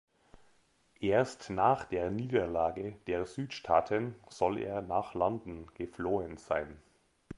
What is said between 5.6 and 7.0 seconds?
geflohen sein.